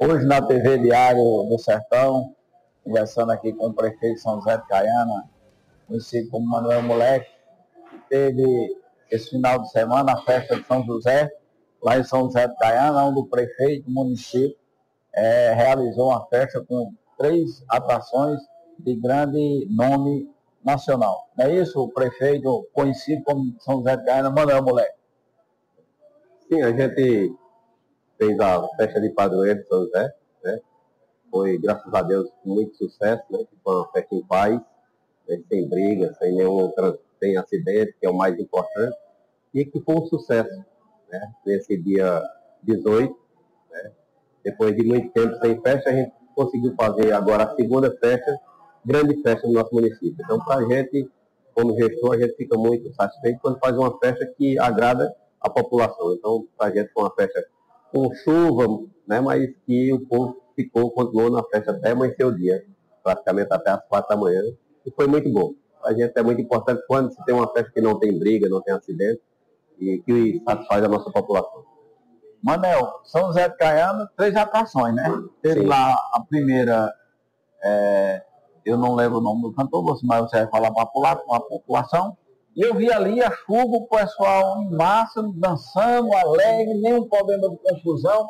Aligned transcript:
Hoje 0.00 0.24
na 0.26 0.40
TV 0.40 0.78
Diário 0.78 1.44
do 1.48 1.58
Sertão, 1.58 2.32
conversando 2.84 3.32
aqui 3.32 3.52
com 3.52 3.66
o 3.66 3.74
prefeito 3.74 4.20
São 4.20 4.36
José 4.36 4.56
de 4.56 4.66
Caiana, 4.68 5.28
conhecido 5.88 6.30
como 6.30 6.46
Manuel 6.46 6.84
Moleque, 6.84 7.28
teve 8.08 8.76
esse 9.10 9.30
final 9.30 9.60
de 9.60 9.68
semana 9.72 10.12
a 10.12 10.22
festa 10.22 10.54
de 10.54 10.64
São 10.68 10.84
José, 10.84 11.28
lá 11.82 11.98
em 11.98 12.04
São 12.04 12.26
José 12.26 12.46
de 12.46 12.56
Caiana, 12.58 13.06
onde 13.06 13.18
o 13.18 13.26
prefeito 13.26 13.86
do 13.86 13.90
município 13.90 14.56
é, 15.12 15.52
realizou 15.54 16.10
uma 16.10 16.24
festa 16.26 16.64
com 16.64 16.94
três 17.18 17.64
atrações 17.68 18.38
de 18.78 18.94
grande 18.94 19.66
nome 19.68 20.30
nacional. 20.64 21.28
Não 21.36 21.46
é 21.46 21.56
isso, 21.56 21.82
o 21.82 21.88
prefeito 21.88 22.68
conhecido 22.72 23.24
como 23.24 23.52
São 23.58 23.78
José 23.78 23.96
de 23.96 24.04
Caiana, 24.04 24.30
Manuel 24.30 24.62
Moleque? 24.62 24.96
Sim, 26.48 26.62
a 26.62 26.70
gente 26.70 27.32
fez 28.18 28.38
a 28.40 28.66
festa 28.76 29.00
de 29.00 29.10
padroeiro 29.10 29.60
de 29.60 29.68
São 29.68 29.84
José, 29.84 30.12
né? 30.44 30.60
Foi, 31.30 31.58
graças 31.58 31.92
a 31.94 32.02
Deus, 32.02 32.28
muito 32.44 32.76
sucesso, 32.76 33.22
né? 33.30 33.38
Foi 33.62 33.74
uma 33.74 33.88
festa 33.92 34.14
em 34.14 34.22
paz, 34.26 34.60
né? 35.28 35.42
sem 35.48 35.68
briga, 35.68 36.12
sem 36.14 36.34
nenhum 36.34 36.72
sem 37.20 37.36
acidente, 37.36 37.96
que 37.98 38.06
é 38.06 38.10
o 38.10 38.16
mais 38.16 38.38
importante, 38.38 38.96
e 39.54 39.64
que 39.64 39.80
foi 39.80 39.94
um 39.94 40.06
sucesso, 40.06 40.64
né? 41.10 41.32
Nesse 41.46 41.76
dia 41.76 42.22
18, 42.62 43.14
né? 43.70 43.92
Depois 44.44 44.74
de 44.74 44.84
muito 44.84 45.10
tempo 45.12 45.36
sem 45.36 45.60
festa, 45.60 45.90
a 45.90 45.92
gente 45.92 46.12
conseguiu 46.34 46.74
fazer 46.74 47.12
agora 47.12 47.44
a 47.44 47.54
segunda 47.54 47.90
festa, 47.98 48.40
grande 48.84 49.20
festa 49.22 49.46
no 49.46 49.54
nosso 49.54 49.74
município. 49.74 50.16
Então, 50.18 50.38
para 50.44 50.60
a 50.60 50.64
gente, 50.64 51.10
como 51.54 51.76
gestor, 51.76 52.14
a 52.14 52.18
gente 52.18 52.34
fica 52.36 52.56
muito 52.56 52.92
satisfeito 52.94 53.40
quando 53.40 53.58
faz 53.58 53.76
uma 53.76 53.96
festa 53.98 54.24
que 54.36 54.58
agrada 54.58 55.14
a 55.40 55.50
população. 55.50 56.14
Então, 56.14 56.46
para 56.56 56.68
a 56.68 56.74
gente 56.74 56.92
foi 56.92 57.02
uma 57.02 57.14
festa 57.14 57.44
com 57.92 58.14
chuva, 58.14 58.66
né, 59.06 59.20
mas 59.20 59.48
que 59.66 59.92
o 59.92 60.06
povo 60.06 60.42
ficou, 60.54 60.90
continuou 60.90 61.30
na 61.30 61.42
festa 61.44 61.72
até 61.72 61.92
amanhecer 61.92 62.24
o 62.24 62.34
dia, 62.34 62.64
praticamente 63.02 63.52
até 63.52 63.70
as 63.70 63.84
quatro 63.86 64.08
da 64.08 64.20
manhã, 64.20 64.42
e 64.84 64.90
foi 64.90 65.06
muito 65.06 65.30
bom. 65.32 65.54
A 65.84 65.92
gente 65.92 66.12
é 66.16 66.22
muito 66.22 66.40
importante 66.40 66.82
quando 66.86 67.12
se 67.12 67.24
tem 67.24 67.34
uma 67.34 67.50
festa 67.52 67.70
que 67.72 67.80
não 67.80 67.98
tem 67.98 68.18
briga, 68.18 68.48
não 68.48 68.60
tem 68.60 68.74
acidente, 68.74 69.22
e 69.78 69.98
que 69.98 70.42
satisfaz 70.44 70.84
a 70.84 70.88
nossa 70.88 71.10
população. 71.10 71.64
Manel, 72.42 73.00
São 73.04 73.26
José 73.26 73.48
de 73.48 73.56
Caiano, 73.56 74.08
três 74.16 74.34
atrações, 74.36 74.94
né? 74.94 75.04
Teve 75.42 75.60
Sim. 75.60 75.66
lá 75.66 75.92
a 76.12 76.20
primeira, 76.28 76.92
é, 77.62 78.24
eu 78.64 78.76
não 78.76 78.94
lembro 78.94 79.18
o 79.18 79.20
nome 79.20 79.42
do 79.42 79.52
cantor, 79.52 79.84
mas 80.04 80.20
você 80.22 80.38
vai 80.38 80.50
falar 80.50 80.72
para 80.72 80.82
a 80.82 81.40
população. 81.40 82.16
Eu 82.58 82.74
vi 82.74 82.92
ali 82.92 83.22
a 83.22 83.30
chuva, 83.30 83.76
o 83.76 83.86
pessoal 83.86 84.60
em 84.60 84.70
massa, 84.74 85.22
dançando, 85.36 86.12
alegre, 86.12 86.74
nenhum 86.74 87.08
problema 87.08 87.50
de 87.50 87.56
confusão. 87.58 88.28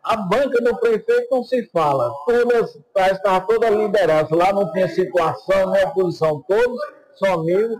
A 0.00 0.16
banca 0.16 0.62
do 0.62 0.76
prefeito 0.78 1.26
não 1.28 1.42
se 1.42 1.66
fala. 1.72 2.12
Todas, 2.24 2.78
estava 2.96 3.44
toda 3.44 3.66
a 3.66 3.70
liderança. 3.70 4.32
Lá 4.36 4.52
não 4.52 4.70
tinha 4.70 4.86
situação, 4.86 5.72
nem 5.72 5.84
oposição, 5.86 6.40
todos 6.46 6.78
são 7.16 7.40
amigos. 7.40 7.78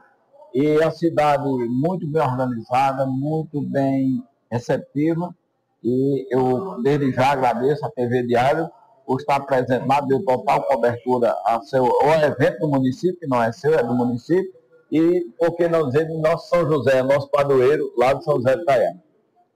E 0.53 0.83
a 0.83 0.91
cidade 0.91 1.45
muito 1.69 2.09
bem 2.09 2.23
organizada, 2.23 3.07
muito 3.07 3.61
bem 3.61 4.21
receptiva. 4.51 5.33
E 5.81 6.27
eu, 6.29 6.83
desde 6.83 7.13
já, 7.13 7.31
agradeço 7.31 7.87
a 7.87 7.91
TV 7.91 8.27
Diário 8.27 8.69
por 9.07 9.21
estar 9.21 9.39
presente 9.47 9.87
lá, 9.87 10.01
deu 10.01 10.25
total 10.25 10.65
cobertura 10.65 11.37
ao 11.45 11.63
seu 11.63 11.85
ao 11.85 12.21
evento 12.21 12.59
do 12.61 12.69
município, 12.69 13.21
que 13.21 13.29
não 13.29 13.41
é 13.41 13.53
seu, 13.53 13.75
é 13.75 13.83
do 13.83 13.95
município 13.95 14.64
e, 14.95 15.27
por 15.37 15.57
que 15.57 15.67
não 15.67 15.89
dizer, 15.89 16.07
do 16.07 16.19
nosso 16.19 16.49
São 16.49 16.71
José, 16.71 17.03
nosso 17.03 17.29
padroeiro, 17.29 17.93
lá 17.99 18.13
de 18.13 18.23
São 18.23 18.37
José 18.37 18.57
de 18.57 18.65
Taiana. 18.65 19.03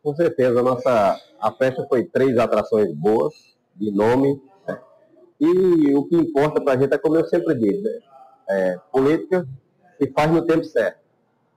Com 0.02 0.12
certeza, 0.12 0.58
a 0.58 0.62
nossa 0.64 1.16
a 1.38 1.52
festa 1.52 1.86
foi 1.88 2.02
três 2.06 2.36
atrações 2.36 2.92
boas, 2.92 3.34
de 3.76 3.92
nome, 3.92 4.42
né? 4.66 4.80
e 5.38 5.94
o 5.94 6.04
que 6.06 6.16
importa 6.16 6.60
para 6.60 6.72
a 6.72 6.76
gente 6.76 6.92
é 6.92 6.98
como 6.98 7.16
eu 7.16 7.24
sempre 7.26 7.54
digo, 7.54 7.80
né? 7.80 8.00
é, 8.50 8.78
política 8.90 9.46
se 9.96 10.10
faz 10.10 10.28
no 10.28 10.44
tempo 10.44 10.64
certo. 10.64 10.98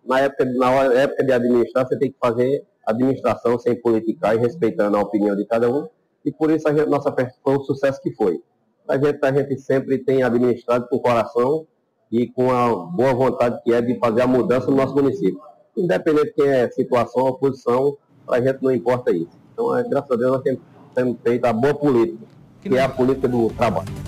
Na 0.06 0.20
época, 0.20 0.46
na 0.46 0.84
época 0.94 1.24
de 1.24 1.32
administrar, 1.32 1.88
você 1.88 1.98
tem 1.98 2.12
que 2.12 2.18
fazer 2.20 2.64
administração 2.86 3.58
sem 3.58 3.82
politicar 3.82 4.36
e 4.36 4.38
respeitando 4.38 4.96
a 4.96 5.02
opinião 5.02 5.36
de 5.36 5.44
cada 5.46 5.68
um, 5.72 5.90
e 6.24 6.32
por 6.32 6.52
isso 6.52 6.70
a 6.70 6.72
gente, 6.72 6.88
nossa 6.88 7.12
festa 7.12 7.40
foi 7.44 7.56
o 7.56 7.64
sucesso 7.64 8.00
que 8.00 8.14
foi. 8.14 8.44
A 8.88 8.96
gente, 8.96 9.18
a 9.26 9.32
gente 9.32 9.60
sempre 9.60 9.98
tem 9.98 10.22
administrado 10.22 10.88
com 10.88 11.00
coração 11.00 11.66
e 12.12 12.28
com 12.28 12.52
a 12.52 12.76
boa 12.76 13.14
vontade 13.14 13.62
que 13.64 13.74
é 13.74 13.82
de 13.82 13.98
fazer 13.98 14.22
a 14.22 14.28
mudança 14.28 14.70
no 14.70 14.76
nosso 14.76 14.94
município. 14.94 15.40
Independente 15.78 16.26
de 16.28 16.34
quem 16.34 16.48
é 16.48 16.70
situação 16.70 17.24
ou 17.24 17.36
posição, 17.36 17.98
para 18.26 18.38
a 18.38 18.42
gente 18.42 18.62
não 18.62 18.72
importa 18.72 19.12
isso. 19.12 19.40
Então, 19.54 19.76
é, 19.78 19.84
graças 19.88 20.12
a 20.12 20.16
Deus, 20.16 20.32
nós 20.32 20.42
temos, 20.42 20.62
temos 20.94 21.18
feito 21.24 21.46
a 21.46 21.54
boa 21.54 21.74
política, 21.74 22.26
que 22.62 22.76
é 22.76 22.82
a 22.82 22.90
política 22.90 23.28
do 23.28 23.50
trabalho. 23.50 24.02